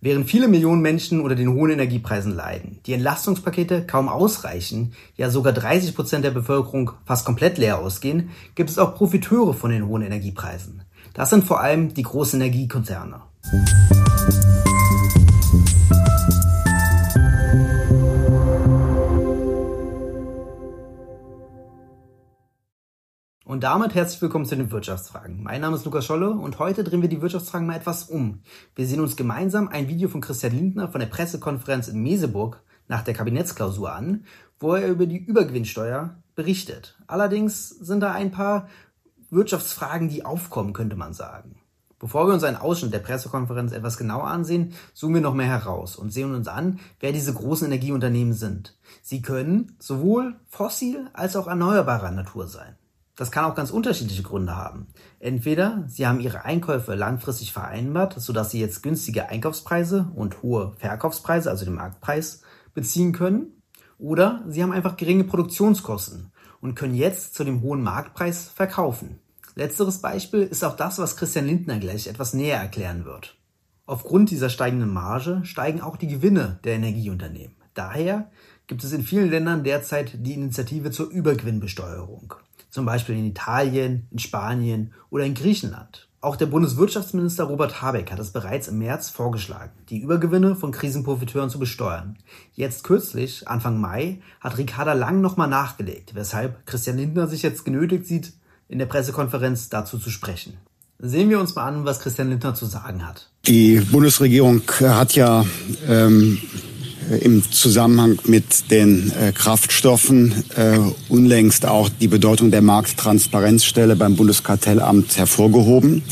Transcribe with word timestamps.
Während 0.00 0.30
viele 0.30 0.46
Millionen 0.46 0.80
Menschen 0.80 1.20
unter 1.20 1.34
den 1.34 1.52
hohen 1.52 1.72
Energiepreisen 1.72 2.32
leiden, 2.32 2.78
die 2.86 2.92
Entlastungspakete 2.92 3.84
kaum 3.84 4.08
ausreichen, 4.08 4.92
ja 5.16 5.28
sogar 5.28 5.52
30 5.52 5.96
Prozent 5.96 6.24
der 6.24 6.30
Bevölkerung 6.30 6.92
fast 7.04 7.26
komplett 7.26 7.58
leer 7.58 7.80
ausgehen, 7.80 8.30
gibt 8.54 8.70
es 8.70 8.78
auch 8.78 8.94
Profiteure 8.94 9.54
von 9.54 9.72
den 9.72 9.88
hohen 9.88 10.02
Energiepreisen. 10.02 10.82
Das 11.14 11.30
sind 11.30 11.42
vor 11.42 11.60
allem 11.60 11.94
die 11.94 12.04
großen 12.04 12.40
Energiekonzerne. 12.40 13.22
Und 23.58 23.64
damit 23.64 23.96
herzlich 23.96 24.22
willkommen 24.22 24.44
zu 24.44 24.54
den 24.54 24.70
Wirtschaftsfragen. 24.70 25.42
Mein 25.42 25.62
Name 25.62 25.74
ist 25.74 25.84
Lukas 25.84 26.04
Scholle 26.04 26.30
und 26.30 26.60
heute 26.60 26.84
drehen 26.84 27.02
wir 27.02 27.08
die 27.08 27.20
Wirtschaftsfragen 27.20 27.66
mal 27.66 27.74
etwas 27.74 28.04
um. 28.04 28.42
Wir 28.76 28.86
sehen 28.86 29.00
uns 29.00 29.16
gemeinsam 29.16 29.66
ein 29.66 29.88
Video 29.88 30.08
von 30.08 30.20
Christian 30.20 30.52
Lindner 30.52 30.86
von 30.86 31.00
der 31.00 31.08
Pressekonferenz 31.08 31.88
in 31.88 32.00
Meseburg 32.00 32.62
nach 32.86 33.02
der 33.02 33.14
Kabinettsklausur 33.14 33.92
an, 33.92 34.26
wo 34.60 34.74
er 34.74 34.86
über 34.86 35.06
die 35.06 35.18
Übergewinnsteuer 35.18 36.22
berichtet. 36.36 36.96
Allerdings 37.08 37.70
sind 37.70 37.98
da 37.98 38.12
ein 38.12 38.30
paar 38.30 38.68
Wirtschaftsfragen, 39.30 40.08
die 40.08 40.24
aufkommen, 40.24 40.72
könnte 40.72 40.94
man 40.94 41.12
sagen. 41.12 41.56
Bevor 41.98 42.28
wir 42.28 42.34
uns 42.34 42.44
einen 42.44 42.58
Ausschnitt 42.58 42.94
der 42.94 43.00
Pressekonferenz 43.00 43.72
etwas 43.72 43.98
genauer 43.98 44.28
ansehen, 44.28 44.72
zoomen 44.94 45.16
wir 45.16 45.22
noch 45.22 45.34
mehr 45.34 45.48
heraus 45.48 45.96
und 45.96 46.12
sehen 46.12 46.32
uns 46.32 46.46
an, 46.46 46.78
wer 47.00 47.10
diese 47.10 47.34
großen 47.34 47.66
Energieunternehmen 47.66 48.34
sind. 48.34 48.78
Sie 49.02 49.20
können 49.20 49.74
sowohl 49.80 50.36
fossil 50.46 51.10
als 51.12 51.34
auch 51.34 51.48
erneuerbarer 51.48 52.12
Natur 52.12 52.46
sein. 52.46 52.77
Das 53.18 53.32
kann 53.32 53.44
auch 53.44 53.56
ganz 53.56 53.72
unterschiedliche 53.72 54.22
Gründe 54.22 54.54
haben. 54.54 54.86
Entweder 55.18 55.82
Sie 55.88 56.06
haben 56.06 56.20
Ihre 56.20 56.44
Einkäufe 56.44 56.94
langfristig 56.94 57.52
vereinbart, 57.52 58.14
sodass 58.16 58.52
Sie 58.52 58.60
jetzt 58.60 58.80
günstige 58.84 59.28
Einkaufspreise 59.28 60.12
und 60.14 60.40
hohe 60.44 60.74
Verkaufspreise, 60.78 61.50
also 61.50 61.64
den 61.64 61.74
Marktpreis, 61.74 62.42
beziehen 62.74 63.12
können. 63.12 63.60
Oder 63.98 64.44
Sie 64.46 64.62
haben 64.62 64.70
einfach 64.70 64.96
geringe 64.96 65.24
Produktionskosten 65.24 66.30
und 66.60 66.76
können 66.76 66.94
jetzt 66.94 67.34
zu 67.34 67.42
dem 67.42 67.60
hohen 67.60 67.82
Marktpreis 67.82 68.50
verkaufen. 68.50 69.18
Letzteres 69.56 69.98
Beispiel 69.98 70.42
ist 70.42 70.62
auch 70.62 70.76
das, 70.76 71.00
was 71.00 71.16
Christian 71.16 71.46
Lindner 71.46 71.80
gleich 71.80 72.06
etwas 72.06 72.34
näher 72.34 72.60
erklären 72.60 73.04
wird. 73.04 73.36
Aufgrund 73.84 74.30
dieser 74.30 74.48
steigenden 74.48 74.92
Marge 74.92 75.40
steigen 75.42 75.80
auch 75.80 75.96
die 75.96 76.06
Gewinne 76.06 76.60
der 76.62 76.74
Energieunternehmen. 76.74 77.56
Daher 77.74 78.30
gibt 78.68 78.84
es 78.84 78.92
in 78.92 79.02
vielen 79.02 79.30
Ländern 79.30 79.64
derzeit 79.64 80.24
die 80.24 80.34
Initiative 80.34 80.92
zur 80.92 81.10
Übergewinnbesteuerung 81.10 82.34
zum 82.70 82.84
Beispiel 82.86 83.16
in 83.16 83.26
Italien, 83.26 84.06
in 84.10 84.18
Spanien 84.18 84.92
oder 85.10 85.24
in 85.24 85.34
Griechenland. 85.34 86.08
Auch 86.20 86.34
der 86.34 86.46
Bundeswirtschaftsminister 86.46 87.44
Robert 87.44 87.80
Habeck 87.80 88.10
hat 88.10 88.18
es 88.18 88.32
bereits 88.32 88.66
im 88.66 88.78
März 88.78 89.08
vorgeschlagen, 89.08 89.70
die 89.88 90.00
Übergewinne 90.00 90.56
von 90.56 90.72
Krisenprofiteuren 90.72 91.48
zu 91.48 91.60
besteuern. 91.60 92.18
Jetzt 92.54 92.82
kürzlich, 92.82 93.46
Anfang 93.46 93.80
Mai, 93.80 94.20
hat 94.40 94.58
Ricarda 94.58 94.94
Lang 94.94 95.20
nochmal 95.20 95.48
nachgelegt, 95.48 96.16
weshalb 96.16 96.66
Christian 96.66 96.96
Lindner 96.96 97.28
sich 97.28 97.42
jetzt 97.42 97.64
genötigt 97.64 98.06
sieht, 98.06 98.32
in 98.68 98.80
der 98.80 98.86
Pressekonferenz 98.86 99.68
dazu 99.68 99.96
zu 99.96 100.10
sprechen. 100.10 100.54
Sehen 100.98 101.30
wir 101.30 101.38
uns 101.38 101.54
mal 101.54 101.66
an, 101.66 101.84
was 101.84 102.00
Christian 102.00 102.30
Lindner 102.30 102.56
zu 102.56 102.66
sagen 102.66 103.06
hat. 103.06 103.30
Die 103.46 103.78
Bundesregierung 103.78 104.62
hat 104.80 105.14
ja 105.14 105.44
ähm, 105.86 106.38
im 107.16 107.42
Zusammenhang 107.50 108.18
mit 108.24 108.70
den 108.70 109.12
äh, 109.12 109.32
Kraftstoffen 109.32 110.44
äh, 110.56 110.78
unlängst 111.08 111.66
auch 111.66 111.88
die 111.88 112.08
Bedeutung 112.08 112.50
der 112.50 112.62
Markttransparenzstelle 112.62 113.96
beim 113.96 114.16
Bundeskartellamt 114.16 115.16
hervorgehoben. 115.16 116.02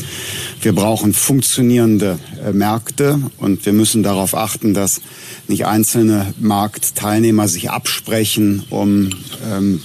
Wir 0.61 0.73
brauchen 0.73 1.13
funktionierende 1.13 2.19
äh, 2.43 2.51
Märkte 2.51 3.19
und 3.37 3.65
wir 3.65 3.73
müssen 3.73 4.03
darauf 4.03 4.35
achten, 4.35 4.73
dass 4.73 5.01
nicht 5.47 5.65
einzelne 5.65 6.33
Marktteilnehmer 6.39 7.47
sich 7.47 7.69
absprechen, 7.69 8.63
um 8.69 9.09
ähm, 9.51 9.81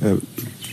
äh, 0.00 0.16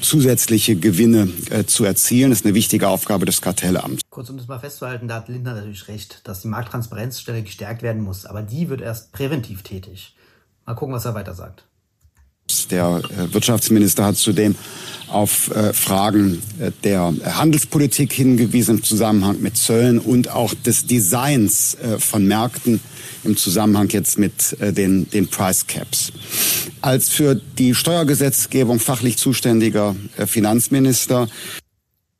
zusätzliche 0.01 0.75
Gewinne 0.75 1.29
äh, 1.49 1.65
zu 1.65 1.85
erzielen. 1.85 2.31
Ist 2.31 2.45
eine 2.45 2.55
wichtige 2.55 2.87
Aufgabe 2.87 3.25
des 3.25 3.41
Kartellamts. 3.41 4.01
Kurz 4.09 4.29
um 4.29 4.37
das 4.37 4.47
mal 4.47 4.59
festzuhalten, 4.59 5.07
da 5.07 5.15
hat 5.15 5.27
Lindner 5.29 5.53
natürlich 5.53 5.87
recht, 5.87 6.21
dass 6.27 6.41
die 6.41 6.47
Markttransparenzstelle 6.47 7.43
gestärkt 7.43 7.81
werden 7.81 8.01
muss, 8.01 8.25
aber 8.25 8.41
die 8.41 8.69
wird 8.69 8.81
erst 8.81 9.11
präventiv 9.11 9.61
tätig. 9.61 10.15
Mal 10.65 10.73
gucken, 10.73 10.95
was 10.95 11.05
er 11.05 11.13
weiter 11.13 11.33
sagt. 11.33 11.66
Der 12.71 13.01
äh, 13.09 13.33
Wirtschaftsminister 13.33 14.05
hat 14.05 14.15
zudem 14.15 14.55
auf 15.07 15.53
äh, 15.55 15.73
Fragen 15.73 16.41
äh, 16.59 16.71
der 16.83 17.13
Handelspolitik 17.25 18.13
hingewiesen 18.13 18.77
im 18.77 18.83
Zusammenhang 18.83 19.41
mit 19.41 19.57
Zöllen 19.57 19.99
und 19.99 20.29
auch 20.29 20.53
des 20.53 20.85
Designs 20.85 21.77
von 21.99 22.25
Märkten 22.25 22.79
im 23.23 23.35
Zusammenhang 23.35 23.89
jetzt 23.89 24.17
mit 24.17 24.55
den, 24.59 25.09
den 25.09 25.27
Price 25.27 25.67
Caps. 25.67 26.11
Als 26.81 27.09
für 27.09 27.35
die 27.35 27.75
Steuergesetzgebung 27.75 28.79
fachlich 28.79 29.17
zuständiger 29.17 29.95
Finanzminister 30.25 31.27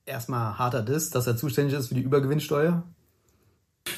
Erstmal 0.06 0.58
harter 0.58 0.82
Diss, 0.82 1.10
dass 1.10 1.28
er 1.28 1.38
zuständig 1.38 1.78
ist 1.78 1.90
für 1.90 1.96
die 1.96 2.02
Übergewinnsteuer 2.02 2.84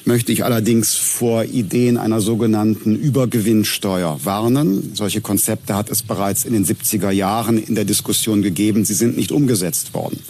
möchte 0.04 0.32
ich 0.32 0.44
allerdings 0.44 0.94
vor 0.94 1.44
Ideen 1.44 1.96
einer 1.96 2.20
sogenannten 2.20 2.96
Übergewinnsteuer 2.96 4.24
warnen. 4.24 4.94
Solche 4.94 5.20
Konzepte 5.20 5.74
hat 5.74 5.90
es 5.90 6.02
bereits 6.02 6.44
in 6.44 6.52
den 6.52 6.64
70er 6.64 7.10
Jahren 7.10 7.58
in 7.58 7.74
der 7.74 7.84
Diskussion 7.84 8.42
gegeben. 8.42 8.84
Sie 8.84 8.94
sind 8.94 9.16
nicht 9.16 9.32
umgesetzt 9.32 9.94
worden. 9.94 10.22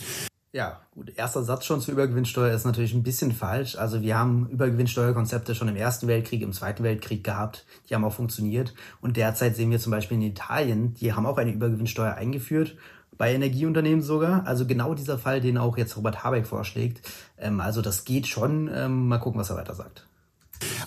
Ja, 0.53 0.81
gut. 0.91 1.12
Erster 1.16 1.44
Satz 1.44 1.65
schon 1.65 1.81
zur 1.81 1.94
Übergewinnsteuer 1.94 2.53
ist 2.53 2.65
natürlich 2.65 2.93
ein 2.93 3.04
bisschen 3.04 3.31
falsch. 3.31 3.76
Also 3.76 4.03
wir 4.03 4.19
haben 4.19 4.48
Übergewinnsteuerkonzepte 4.48 5.54
schon 5.54 5.69
im 5.69 5.77
Ersten 5.77 6.09
Weltkrieg, 6.09 6.42
im 6.42 6.53
Zweiten 6.53 6.82
Weltkrieg 6.82 7.22
gehabt. 7.22 7.65
Die 7.88 7.94
haben 7.94 8.04
auch 8.04 8.12
funktioniert. 8.12 8.75
Und 9.00 9.16
derzeit 9.16 9.54
sehen 9.54 9.71
wir 9.71 9.78
zum 9.78 9.92
Beispiel 9.92 10.16
in 10.16 10.25
Italien, 10.25 10.94
die 10.94 11.12
haben 11.12 11.25
auch 11.25 11.38
eine 11.38 11.53
Übergewinnsteuer 11.53 12.15
eingeführt 12.15 12.77
bei 13.20 13.34
Energieunternehmen 13.34 14.00
sogar. 14.00 14.47
Also 14.47 14.64
genau 14.64 14.94
dieser 14.94 15.19
Fall, 15.19 15.42
den 15.42 15.58
auch 15.58 15.76
jetzt 15.76 15.94
Robert 15.98 16.25
Habeck 16.25 16.47
vorschlägt. 16.47 17.06
Ähm, 17.38 17.60
also 17.60 17.82
das 17.82 18.06
geht 18.06 18.26
schon. 18.26 18.70
Ähm, 18.75 19.08
mal 19.08 19.19
gucken, 19.19 19.38
was 19.38 19.50
er 19.50 19.56
weiter 19.56 19.75
sagt. 19.75 20.06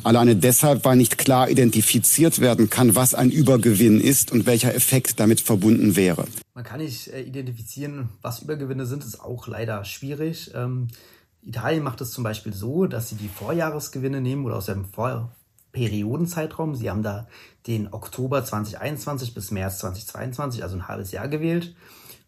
Alleine 0.03 0.35
deshalb, 0.35 0.83
weil 0.83 0.97
nicht 0.97 1.19
klar 1.19 1.47
identifiziert 1.47 2.39
werden 2.39 2.71
kann, 2.71 2.95
was 2.95 3.13
ein 3.13 3.29
Übergewinn 3.29 4.01
ist 4.01 4.31
und 4.31 4.47
welcher 4.47 4.73
Effekt 4.73 5.19
damit 5.19 5.41
verbunden 5.41 5.95
wäre. 5.95 6.25
Man 6.55 6.63
kann 6.63 6.79
nicht 6.79 7.07
äh, 7.09 7.21
identifizieren, 7.21 8.09
was 8.23 8.41
Übergewinne 8.41 8.87
sind, 8.87 9.03
ist 9.03 9.21
auch 9.21 9.45
leider 9.45 9.85
schwierig. 9.85 10.53
Ähm, 10.55 10.87
Italien 11.43 11.83
macht 11.83 12.01
es 12.01 12.09
zum 12.09 12.23
Beispiel 12.23 12.53
so, 12.53 12.87
dass 12.87 13.09
sie 13.09 13.15
die 13.15 13.29
Vorjahresgewinne 13.29 14.21
nehmen 14.21 14.43
oder 14.43 14.55
aus 14.55 14.65
dem 14.65 14.85
Vorperiodenzeitraum. 14.85 16.73
Sie 16.73 16.89
haben 16.89 17.03
da 17.03 17.27
den 17.67 17.93
Oktober 17.93 18.43
2021 18.43 19.35
bis 19.35 19.51
März 19.51 19.77
2022, 19.77 20.63
also 20.63 20.77
ein 20.77 20.87
halbes 20.87 21.11
Jahr 21.11 21.27
gewählt 21.27 21.75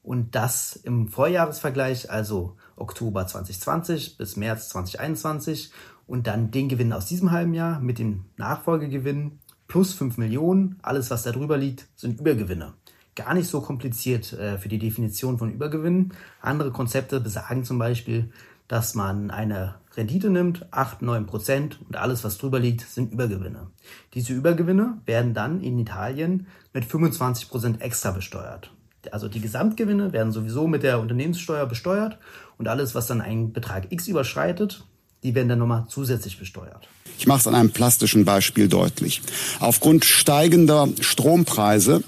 und 0.05 0.35
das 0.35 0.75
im 0.75 1.07
Vorjahresvergleich, 1.07 2.11
also 2.11 2.55
Oktober 2.75 3.25
2020 3.25 4.17
bis 4.17 4.35
März 4.35 4.69
2021 4.69 5.71
und 6.05 6.27
dann 6.27 6.51
den 6.51 6.69
Gewinn 6.69 6.93
aus 6.93 7.07
diesem 7.07 7.31
halben 7.31 7.55
Jahr 7.55 7.79
mit 7.79 7.97
dem 7.97 8.25
Nachfolgegewinn 8.37 9.39
plus 9.67 9.93
5 9.93 10.17
Millionen. 10.17 10.77
Alles, 10.83 11.09
was 11.09 11.23
da 11.23 11.31
drüber 11.31 11.57
liegt, 11.57 11.87
sind 11.95 12.19
Übergewinne. 12.19 12.73
Gar 13.15 13.33
nicht 13.33 13.49
so 13.49 13.61
kompliziert 13.61 14.31
äh, 14.33 14.59
für 14.59 14.69
die 14.69 14.77
Definition 14.77 15.39
von 15.39 15.51
Übergewinnen. 15.51 16.13
Andere 16.39 16.71
Konzepte 16.71 17.19
besagen 17.19 17.63
zum 17.63 17.79
Beispiel, 17.79 18.31
dass 18.67 18.93
man 18.93 19.31
eine 19.31 19.75
Rendite 19.95 20.29
nimmt, 20.29 20.71
8, 20.71 21.01
9 21.01 21.25
Prozent 21.25 21.79
und 21.87 21.95
alles, 21.95 22.23
was 22.23 22.37
drüber 22.37 22.59
liegt, 22.59 22.81
sind 22.81 23.11
Übergewinne. 23.11 23.71
Diese 24.13 24.33
Übergewinne 24.33 25.01
werden 25.05 25.33
dann 25.33 25.61
in 25.61 25.79
Italien 25.79 26.45
mit 26.73 26.85
25 26.85 27.49
Prozent 27.49 27.81
extra 27.81 28.11
besteuert 28.11 28.74
also 29.13 29.27
die 29.27 29.41
Gesamtgewinne 29.41 30.13
werden 30.13 30.31
sowieso 30.31 30.67
mit 30.67 30.83
der 30.83 30.99
Unternehmenssteuer 30.99 31.65
besteuert 31.65 32.17
und 32.57 32.67
alles, 32.67 32.95
was 32.95 33.07
dann 33.07 33.21
einen 33.21 33.53
Betrag 33.53 33.91
X 33.91 34.07
überschreitet, 34.07 34.83
die 35.23 35.33
werden 35.35 35.49
dann 35.49 35.59
nochmal 35.59 35.85
zusätzlich 35.89 36.37
besteuert. 36.37 36.87
Ich 37.17 37.27
mache 37.27 37.39
es 37.39 37.47
an 37.47 37.55
einem 37.55 37.71
plastischen 37.71 38.25
Beispiel 38.25 38.67
deutlich. 38.67 39.21
Aufgrund 39.59 40.05
steigender 40.05 40.87
Strompreise 40.99 42.03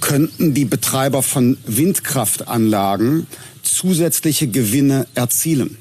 könnten 0.00 0.54
die 0.54 0.64
Betreiber 0.64 1.22
von 1.22 1.58
Windkraftanlagen 1.66 3.26
zusätzliche 3.62 4.48
Gewinne 4.48 5.06
erzielen. 5.14 5.78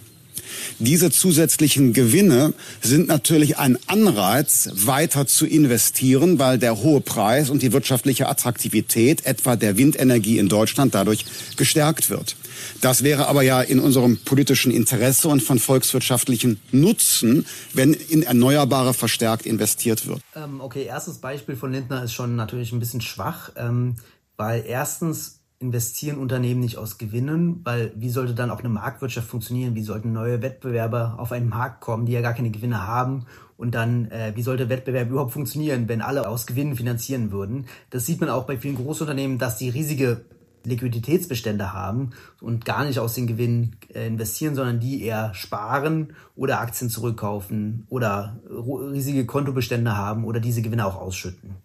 Diese 0.80 1.12
zusätzlichen 1.12 1.94
Gewinne 1.94 2.54
sind 2.82 3.08
natürlich 3.08 3.58
ein 3.58 3.78
Anreiz, 3.88 4.70
weiter 4.74 5.28
zu 5.28 5.46
investieren, 5.46 6.40
weil 6.40 6.58
der 6.58 6.82
hohe 6.82 7.02
Preis 7.02 7.50
und 7.50 7.62
die 7.62 7.74
wirtschaftliche 7.74 8.28
Attraktivität 8.28 9.26
etwa 9.26 9.56
der 9.56 9.78
Windenergie 9.78 10.38
in 10.38 10.50
Deutschland 10.50 10.96
dadurch 10.96 11.26
gestärkt 11.56 12.10
wird. 12.10 12.36
Das 12.82 13.04
wäre 13.04 13.28
aber 13.28 13.42
ja 13.42 13.62
in 13.62 13.80
unserem 13.80 14.18
politischen 14.18 14.72
Interesse 14.72 15.28
und 15.28 15.42
von 15.42 15.60
volkswirtschaftlichen 15.60 16.60
Nutzen, 16.72 17.46
wenn 17.74 17.94
in 17.94 18.24
Erneuerbare 18.24 18.94
verstärkt 18.94 19.46
investiert 19.46 20.08
wird. 20.08 20.22
Ähm, 20.36 20.62
okay, 20.62 20.86
erstes 20.86 21.18
Beispiel 21.18 21.56
von 21.56 21.72
Lindner 21.72 22.04
ist 22.04 22.14
schon 22.14 22.36
natürlich 22.36 22.72
ein 22.72 22.80
bisschen 22.80 23.02
schwach, 23.02 23.52
ähm, 23.56 23.96
weil 24.38 24.64
erstens 24.68 25.40
investieren 25.66 26.20
Unternehmen 26.20 26.60
nicht 26.60 26.78
aus 26.78 27.00
Gewinnen, 27.00 27.62
weil 27.64 27.92
wie 27.96 28.10
sollte 28.10 28.36
dann 28.36 28.52
auch 28.52 28.60
eine 28.60 28.70
Marktwirtschaft 28.70 29.28
funktionieren? 29.28 29.74
Wie 29.74 29.84
sollten 29.84 30.14
neue 30.14 30.44
Wettbewerber 30.44 31.16
auf 31.18 31.32
einen 31.32 31.50
Markt 31.50 31.82
kommen, 31.82 32.06
die 32.06 32.14
ja 32.14 32.22
gar 32.22 32.34
keine 32.34 32.52
Gewinne 32.52 32.86
haben? 32.86 33.26
Und 33.58 33.74
dann, 33.74 34.12
äh, 34.12 34.34
wie 34.36 34.44
sollte 34.44 34.70
Wettbewerb 34.70 35.10
überhaupt 35.10 35.32
funktionieren, 35.32 35.88
wenn 35.88 36.02
alle 36.02 36.28
aus 36.28 36.46
Gewinnen 36.46 36.76
finanzieren 36.76 37.32
würden? 37.32 37.66
Das 37.90 38.06
sieht 38.06 38.20
man 38.22 38.30
auch 38.30 38.46
bei 38.46 38.58
vielen 38.58 38.76
Großunternehmen, 38.76 39.40
dass 39.40 39.58
die 39.58 39.70
riesige 39.70 40.26
Liquiditätsbestände 40.66 41.74
haben 41.74 42.12
und 42.42 42.66
gar 42.66 42.86
nicht 42.86 43.00
aus 43.00 43.16
den 43.16 43.28
Gewinnen 43.28 43.78
äh, 43.94 44.08
investieren, 44.08 44.56
sondern 44.56 44.80
die 44.80 45.04
eher 45.04 45.34
sparen 45.34 46.14
oder 46.36 46.60
Aktien 46.60 46.90
zurückkaufen 46.90 47.88
oder 47.90 48.40
riesige 48.48 49.26
Kontobestände 49.26 49.98
haben 49.98 50.26
oder 50.26 50.40
diese 50.40 50.62
Gewinne 50.62 50.86
auch 50.86 50.98
ausschütten. 51.02 51.56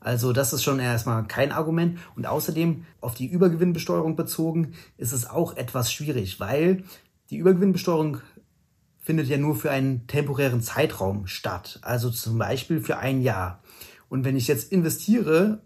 Also 0.00 0.32
das 0.32 0.52
ist 0.52 0.62
schon 0.62 0.80
erstmal 0.80 1.26
kein 1.26 1.52
Argument. 1.52 1.98
Und 2.16 2.26
außerdem 2.26 2.84
auf 3.00 3.14
die 3.14 3.26
Übergewinnbesteuerung 3.26 4.16
bezogen 4.16 4.72
ist 4.96 5.12
es 5.12 5.28
auch 5.28 5.56
etwas 5.56 5.92
schwierig, 5.92 6.40
weil 6.40 6.84
die 7.30 7.36
Übergewinnbesteuerung 7.36 8.18
findet 8.98 9.28
ja 9.28 9.38
nur 9.38 9.56
für 9.56 9.70
einen 9.70 10.06
temporären 10.06 10.60
Zeitraum 10.60 11.26
statt. 11.26 11.78
Also 11.82 12.10
zum 12.10 12.38
Beispiel 12.38 12.80
für 12.80 12.98
ein 12.98 13.22
Jahr. 13.22 13.62
Und 14.08 14.24
wenn 14.24 14.36
ich 14.36 14.48
jetzt 14.48 14.72
investiere, 14.72 15.62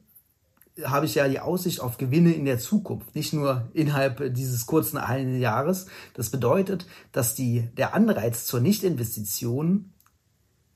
habe 0.85 1.07
ich 1.07 1.15
ja 1.15 1.29
die 1.29 1.41
Aussicht 1.41 1.81
auf 1.81 1.99
Gewinne 1.99 2.33
in 2.33 2.45
der 2.45 2.59
Zukunft, 2.59 3.15
nicht 3.15 3.33
nur 3.33 3.69
innerhalb 3.75 4.35
dieses 4.35 4.67
kurzen 4.67 4.97
einen 4.97 5.39
Jahres. 5.41 5.87
Das 6.15 6.31
bedeutet, 6.31 6.87
dass 7.13 7.35
die, 7.35 7.69
der 7.77 7.95
Anreiz 7.95 8.47
zur 8.47 8.61
Nichtinvestition 8.61 9.93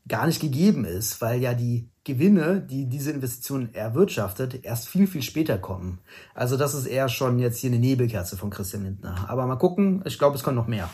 gar 0.06 0.26
nicht 0.26 0.40
gegeben 0.40 0.84
ist, 0.84 1.20
weil 1.20 1.40
ja 1.40 1.54
die 1.54 1.88
Gewinne, 2.06 2.60
die 2.60 2.86
diese 2.86 3.10
Investition 3.10 3.74
erwirtschaftet, 3.74 4.64
erst 4.64 4.88
viel, 4.88 5.08
viel 5.08 5.22
später 5.22 5.58
kommen. 5.58 5.98
Also 6.34 6.56
das 6.56 6.72
ist 6.72 6.86
eher 6.86 7.08
schon 7.08 7.40
jetzt 7.40 7.58
hier 7.58 7.68
eine 7.70 7.80
Nebelkerze 7.80 8.36
von 8.36 8.48
Christian 8.50 8.84
Lindner. 8.84 9.26
Aber 9.28 9.44
mal 9.46 9.56
gucken, 9.56 10.02
ich 10.06 10.16
glaube, 10.16 10.36
es 10.36 10.44
kommt 10.44 10.56
noch 10.56 10.68
mehr. 10.68 10.88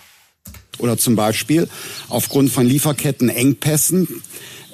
Oder 0.78 0.96
zum 0.96 1.14
Beispiel 1.14 1.68
aufgrund 2.08 2.50
von 2.50 2.64
Lieferkettenengpässen 2.64 4.08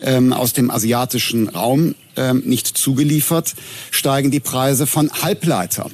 ähm, 0.00 0.32
aus 0.32 0.52
dem 0.52 0.70
asiatischen 0.70 1.49
Raum 1.49 1.96
ähm, 2.17 2.44
nicht 2.46 2.69
zugeliefert, 2.69 3.56
steigen 3.90 4.31
die 4.31 4.40
Preise 4.40 4.87
von 4.87 5.11
Halbleiter. 5.11 5.90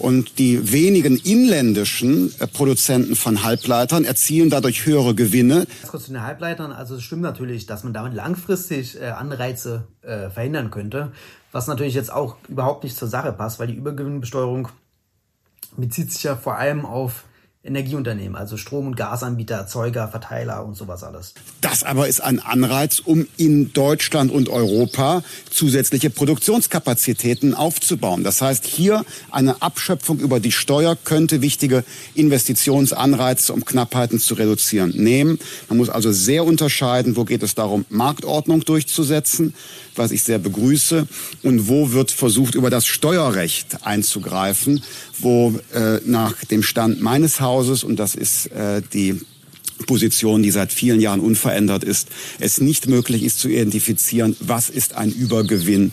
Und 0.00 0.38
die 0.38 0.72
wenigen 0.72 1.16
inländischen 1.18 2.32
äh, 2.40 2.46
Produzenten 2.46 3.16
von 3.16 3.44
Halbleitern 3.44 4.04
erzielen 4.04 4.48
dadurch 4.48 4.86
höhere 4.86 5.14
Gewinne. 5.14 5.66
Kurz 5.86 6.06
zu 6.06 6.12
den 6.12 6.22
Halbleitern. 6.22 6.72
Also 6.72 6.96
es 6.96 7.02
stimmt 7.02 7.22
natürlich, 7.22 7.66
dass 7.66 7.84
man 7.84 7.92
damit 7.92 8.14
langfristig 8.14 8.98
äh, 8.98 9.08
Anreize 9.08 9.86
äh, 10.00 10.30
verhindern 10.30 10.70
könnte. 10.70 11.12
Was 11.52 11.66
natürlich 11.66 11.94
jetzt 11.94 12.12
auch 12.12 12.36
überhaupt 12.48 12.84
nicht 12.84 12.96
zur 12.96 13.08
Sache 13.08 13.32
passt, 13.32 13.58
weil 13.58 13.66
die 13.66 13.74
Übergewinnbesteuerung 13.74 14.68
bezieht 15.76 16.12
sich 16.12 16.22
ja 16.22 16.34
vor 16.34 16.56
allem 16.56 16.86
auf 16.86 17.24
Energieunternehmen, 17.62 18.36
also 18.36 18.56
Strom- 18.56 18.86
und 18.86 18.96
Gasanbieter, 18.96 19.56
Erzeuger, 19.56 20.08
Verteiler 20.08 20.64
und 20.64 20.76
sowas 20.76 21.04
alles. 21.04 21.34
Das 21.60 21.82
aber 21.82 22.08
ist 22.08 22.22
ein 22.22 22.38
Anreiz, 22.40 23.00
um 23.00 23.26
in 23.36 23.74
Deutschland 23.74 24.32
und 24.32 24.48
Europa 24.48 25.22
zusätzliche 25.50 26.08
Produktionskapazitäten 26.08 27.52
aufzubauen. 27.52 28.24
Das 28.24 28.40
heißt, 28.40 28.64
hier 28.64 29.04
eine 29.30 29.60
Abschöpfung 29.60 30.20
über 30.20 30.40
die 30.40 30.52
Steuer 30.52 30.96
könnte 30.96 31.42
wichtige 31.42 31.84
Investitionsanreize, 32.14 33.52
um 33.52 33.62
Knappheiten 33.62 34.18
zu 34.20 34.32
reduzieren, 34.36 34.92
nehmen. 34.96 35.38
Man 35.68 35.76
muss 35.76 35.90
also 35.90 36.12
sehr 36.12 36.46
unterscheiden, 36.46 37.14
wo 37.14 37.26
geht 37.26 37.42
es 37.42 37.54
darum, 37.54 37.84
Marktordnung 37.90 38.64
durchzusetzen, 38.64 39.52
was 39.96 40.12
ich 40.12 40.22
sehr 40.22 40.38
begrüße, 40.38 41.06
und 41.42 41.68
wo 41.68 41.92
wird 41.92 42.10
versucht, 42.10 42.54
über 42.54 42.70
das 42.70 42.86
Steuerrecht 42.86 43.84
einzugreifen, 43.84 44.82
wo 45.18 45.52
äh, 45.74 46.00
nach 46.06 46.42
dem 46.44 46.62
Stand 46.62 47.02
meines 47.02 47.42
Hauses, 47.42 47.49
und 47.84 47.96
das 47.96 48.14
ist 48.14 48.46
äh, 48.52 48.82
die 48.92 49.20
Position, 49.86 50.42
die 50.42 50.50
seit 50.50 50.72
vielen 50.72 51.00
Jahren 51.00 51.20
unverändert 51.20 51.84
ist, 51.84 52.08
es 52.38 52.60
nicht 52.60 52.86
möglich 52.86 53.22
ist 53.24 53.38
zu 53.38 53.48
identifizieren, 53.48 54.36
was 54.40 54.70
ist 54.70 54.94
ein 54.94 55.10
Übergewinn 55.10 55.92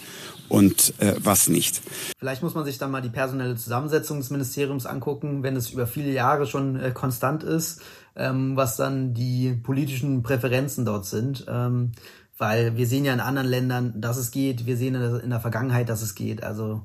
und 0.49 0.93
äh, 0.99 1.15
was 1.19 1.49
nicht. 1.49 1.81
Vielleicht 2.19 2.43
muss 2.43 2.53
man 2.53 2.65
sich 2.65 2.77
dann 2.77 2.91
mal 2.91 3.01
die 3.01 3.09
personelle 3.09 3.55
Zusammensetzung 3.55 4.19
des 4.19 4.29
Ministeriums 4.29 4.85
angucken, 4.85 5.43
wenn 5.43 5.55
es 5.55 5.71
über 5.71 5.87
viele 5.87 6.11
Jahre 6.11 6.47
schon 6.47 6.79
äh, 6.79 6.91
konstant 6.91 7.43
ist, 7.43 7.81
ähm, 8.15 8.55
was 8.55 8.77
dann 8.77 9.13
die 9.13 9.53
politischen 9.53 10.23
Präferenzen 10.23 10.85
dort 10.85 11.05
sind. 11.05 11.45
Ähm, 11.47 11.91
weil 12.37 12.77
wir 12.77 12.85
sehen 12.85 13.03
ja 13.03 13.13
in 13.13 13.19
anderen 13.19 13.47
Ländern, 13.47 13.99
dass 13.99 14.17
es 14.17 14.29
geht, 14.29 14.67
wir 14.67 14.77
sehen 14.77 14.93
in 14.93 15.29
der 15.31 15.39
Vergangenheit, 15.39 15.89
dass 15.89 16.03
es 16.03 16.13
geht. 16.13 16.43
Also 16.43 16.83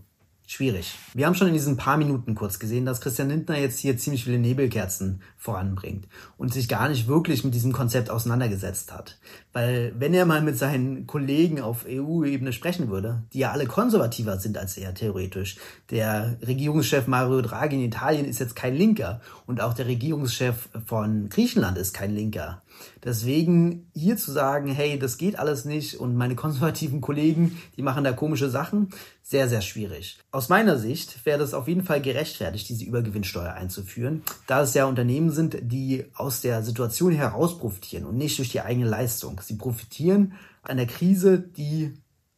schwierig. 0.53 0.95
Wir 1.15 1.27
haben 1.27 1.35
schon 1.35 1.49
in 1.49 1.55
diesen 1.55 1.77
paar 1.77 1.97
Minuten 1.97 2.35
kurz 2.35 2.59
gesehen, 2.59 2.85
dass 2.87 3.01
Christian 3.01 3.29
Lindner 3.29 3.59
jetzt 3.59 3.79
hier 3.79 3.97
ziemlich 3.97 4.25
viele 4.25 4.39
Nebelkerzen 4.39 5.23
voranbringt 5.37 6.07
und 6.37 6.53
sich 6.53 6.69
gar 6.69 6.89
nicht 6.89 7.09
wirklich 7.09 7.43
mit 7.43 7.55
diesem 7.55 7.73
Konzept 7.73 8.11
auseinandergesetzt 8.11 8.93
hat. 8.93 9.19
Weil 9.53 9.93
wenn 9.99 10.15
er 10.15 10.27
mal 10.27 10.43
mit 10.43 10.57
seinen 10.57 11.07
Kollegen 11.07 11.61
auf 11.61 11.85
EU-Ebene 11.89 12.53
sprechen 12.53 12.89
würde, 12.89 13.23
die 13.33 13.41
ja 13.41 13.51
alle 13.51 13.67
konservativer 13.67 14.39
sind 14.39 14.57
als 14.57 14.77
er 14.77 14.95
theoretisch, 14.95 15.57
der 15.91 16.39
Regierungschef 16.47 17.07
Mario 17.07 17.43
Draghi 17.43 17.77
in 17.77 17.83
Italien 17.83 18.27
ist 18.27 18.39
jetzt 18.39 18.57
kein 18.57 18.75
Linker 18.75 19.21
und 19.47 19.61
auch 19.61 19.75
der 19.75 19.87
Regierungschef 19.87 20.69
von 20.87 21.29
Griechenland 21.29 21.77
ist 21.77 21.93
kein 21.93 22.15
Linker. 22.15 22.62
Deswegen 23.05 23.91
hier 23.95 24.17
zu 24.17 24.31
sagen, 24.31 24.69
hey, 24.69 24.99
das 24.99 25.19
geht 25.19 25.39
alles 25.39 25.65
nicht 25.65 25.99
und 25.99 26.17
meine 26.17 26.35
konservativen 26.37 27.01
Kollegen, 27.01 27.61
die 27.77 27.83
machen 27.83 28.05
da 28.05 28.13
komische 28.13 28.49
Sachen, 28.49 28.91
sehr, 29.23 29.49
sehr 29.49 29.61
schwierig. 29.61 30.19
Aus 30.31 30.49
meiner 30.49 30.79
Sicht 30.79 31.25
wäre 31.25 31.39
das 31.39 31.55
auf 31.55 31.69
jeden 31.69 31.85
Fall 31.85 32.01
gerechtfertigt, 32.01 32.69
diese 32.69 32.85
Übergewinnsteuer 32.85 33.53
einzuführen, 33.53 34.23
da 34.47 34.63
es 34.63 34.75
ja 34.75 34.87
Unternehmen 34.87 35.31
sind, 35.31 35.59
die 35.63 36.07
aus 36.15 36.41
der 36.41 36.63
Situation 36.63 37.13
heraus 37.13 37.59
profitieren 37.59 38.05
und 38.05 38.17
nicht 38.17 38.39
durch 38.39 38.51
die 38.51 38.61
eigene 38.61 38.89
Leistung. 38.89 39.41
Sie 39.43 39.57
profitieren 39.57 40.35
an 40.63 40.77
der 40.77 40.87
Krise, 40.87 41.39
die 41.39 41.95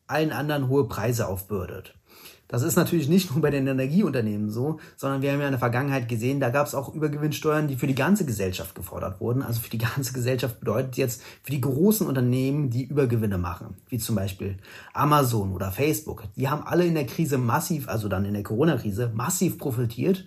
allen 0.07 0.33
anderen 0.33 0.69
hohe 0.69 0.87
Preise 0.89 1.27
aufbürdet. 1.29 1.95
Das 2.55 2.63
ist 2.63 2.77
natürlich 2.77 3.09
nicht 3.09 3.33
nur 3.33 3.43
bei 3.43 3.51
den 3.51 3.67
Energieunternehmen 3.67 4.49
so, 4.49 4.79
sondern 4.95 5.23
wir 5.23 5.33
haben 5.33 5.41
ja 5.41 5.47
in 5.47 5.55
der 5.55 5.59
Vergangenheit 5.59 6.09
gesehen, 6.09 6.39
da 6.39 6.51
gab 6.51 6.69
es 6.69 6.77
auch 6.77 6.95
Übergewinnsteuern, 6.95 7.67
die 7.67 7.75
für 7.75 7.89
die 7.89 7.97
ganze 7.97 8.25
Gesellschaft 8.25 8.77
gefordert 8.77 9.21
wurden. 9.21 9.43
Also 9.43 9.61
für 9.61 9.71
die 9.71 9.79
ganze 9.79 10.13
Gesellschaft 10.13 10.61
bedeutet 10.61 10.97
jetzt 10.97 11.21
für 11.43 11.51
die 11.51 11.61
großen 11.61 12.07
Unternehmen, 12.07 12.71
die 12.71 12.85
Übergewinne 12.85 13.39
machen, 13.39 13.75
wie 13.89 13.99
zum 13.99 14.15
Beispiel 14.15 14.57
Amazon 14.93 15.53
oder 15.53 15.73
Facebook. 15.73 16.23
Die 16.37 16.49
haben 16.49 16.63
alle 16.65 16.87
in 16.87 16.95
der 16.95 17.07
Krise 17.07 17.39
massiv, 17.39 17.89
also 17.89 18.07
dann 18.07 18.25
in 18.25 18.35
der 18.35 18.45
Corona-Krise, 18.45 19.11
massiv 19.13 19.59
profitiert 19.59 20.25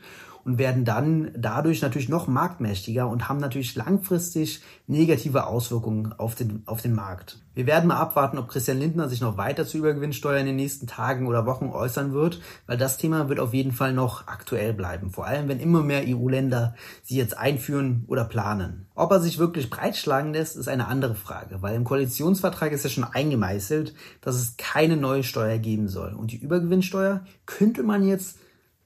und 0.48 0.58
werden 0.58 0.86
dann 0.86 1.30
dadurch 1.36 1.82
natürlich 1.82 2.08
noch 2.08 2.30
marktmächtiger 2.30 3.06
und 3.06 3.28
haben 3.28 3.42
natürlich 3.42 3.76
langfristig 3.76 4.62
negative 4.88 5.46
Auswirkungen 5.46 6.14
auf 6.14 6.36
den, 6.36 6.64
auf 6.68 6.82
den 6.82 6.94
Markt. 6.96 7.42
Wir 7.54 7.68
werden 7.68 7.88
mal 7.88 7.98
abwarten, 7.98 8.38
ob 8.38 8.48
Christian 8.48 8.80
Lindner 8.80 9.10
sich 9.10 9.20
noch 9.20 9.36
weiter 9.36 9.66
zu 9.66 9.78
Übergewinnsteuer 9.78 10.40
in 10.40 10.46
den 10.46 10.56
nächsten 10.56 10.88
Tagen 10.88 11.28
oder 11.28 11.46
Wochen 11.46 11.68
äußern 11.68 12.14
wird, 12.14 12.40
weil 12.66 12.78
das 12.78 12.98
Thema 12.98 13.28
wird 13.28 13.42
auf 13.42 13.54
jeden 13.54 13.74
Fall 13.74 13.92
noch 13.92 14.28
aktuell 14.28 14.74
bleiben. 14.74 15.10
Vor 15.10 15.26
allem, 15.26 15.50
wenn 15.50 15.60
immer 15.60 15.84
mehr 15.84 16.04
EU-Länder 16.08 16.76
sie 17.04 17.18
jetzt 17.18 17.38
einführen 17.38 18.06
oder 18.08 18.24
planen. 18.24 18.88
Ob 18.96 19.12
er 19.12 19.20
sich 19.20 19.40
wirklich 19.40 19.70
breitschlagen 19.70 20.32
lässt, 20.32 20.56
ist 20.56 20.70
eine 20.70 20.88
andere 20.88 21.16
Frage, 21.16 21.62
weil 21.62 21.76
im 21.76 21.84
Koalitionsvertrag 21.84 22.72
ist 22.72 22.86
ja 22.86 22.90
schon 22.90 23.04
eingemeißelt, 23.04 23.94
dass 24.22 24.36
es 24.36 24.56
keine 24.56 24.96
neue 24.96 25.24
Steuer 25.24 25.58
geben 25.58 25.90
soll. 25.90 26.14
Und 26.14 26.32
die 26.32 26.40
Übergewinnsteuer 26.40 27.26
könnte 27.46 27.84
man 27.84 28.08
jetzt 28.08 28.38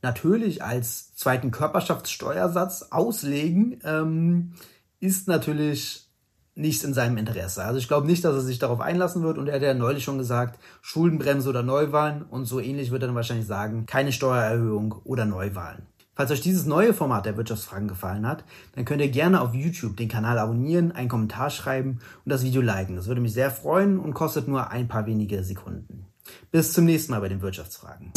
natürlich 0.01 0.63
als 0.63 1.15
zweiten 1.15 1.51
Körperschaftssteuersatz 1.51 2.87
auslegen, 2.91 3.79
ähm, 3.83 4.53
ist 4.99 5.27
natürlich 5.27 6.07
nicht 6.55 6.83
in 6.83 6.93
seinem 6.93 7.17
Interesse. 7.17 7.63
Also 7.63 7.79
ich 7.79 7.87
glaube 7.87 8.07
nicht, 8.07 8.23
dass 8.25 8.35
er 8.35 8.41
sich 8.41 8.59
darauf 8.59 8.81
einlassen 8.81 9.23
wird 9.23 9.37
und 9.37 9.47
er 9.47 9.55
hat 9.55 9.61
ja 9.61 9.73
neulich 9.73 10.03
schon 10.03 10.17
gesagt, 10.17 10.59
Schuldenbremse 10.81 11.49
oder 11.49 11.63
Neuwahlen 11.63 12.23
und 12.23 12.45
so 12.45 12.59
ähnlich 12.59 12.91
wird 12.91 13.03
er 13.03 13.07
dann 13.07 13.15
wahrscheinlich 13.15 13.47
sagen, 13.47 13.85
keine 13.85 14.11
Steuererhöhung 14.11 14.95
oder 15.03 15.25
Neuwahlen. 15.25 15.83
Falls 16.13 16.29
euch 16.29 16.41
dieses 16.41 16.65
neue 16.65 16.93
Format 16.93 17.25
der 17.25 17.37
Wirtschaftsfragen 17.37 17.87
gefallen 17.87 18.27
hat, 18.27 18.43
dann 18.75 18.83
könnt 18.85 19.01
ihr 19.01 19.09
gerne 19.09 19.41
auf 19.41 19.53
YouTube 19.53 19.95
den 19.95 20.09
Kanal 20.09 20.37
abonnieren, 20.37 20.91
einen 20.91 21.09
Kommentar 21.09 21.49
schreiben 21.49 21.99
und 22.25 22.29
das 22.29 22.43
Video 22.43 22.61
liken. 22.61 22.97
Das 22.97 23.07
würde 23.07 23.21
mich 23.21 23.33
sehr 23.33 23.49
freuen 23.49 23.97
und 23.97 24.13
kostet 24.13 24.47
nur 24.47 24.69
ein 24.69 24.87
paar 24.89 25.05
wenige 25.05 25.43
Sekunden. 25.43 26.05
Bis 26.51 26.73
zum 26.73 26.85
nächsten 26.85 27.13
Mal 27.13 27.21
bei 27.21 27.29
den 27.29 27.41
Wirtschaftsfragen. 27.41 28.11